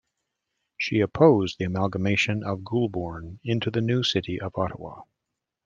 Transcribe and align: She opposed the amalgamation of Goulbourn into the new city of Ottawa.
She 0.77 1.01
opposed 1.01 1.59
the 1.59 1.65
amalgamation 1.65 2.43
of 2.43 2.61
Goulbourn 2.63 3.37
into 3.43 3.69
the 3.69 3.81
new 3.81 4.01
city 4.01 4.41
of 4.41 4.53
Ottawa. 4.57 5.03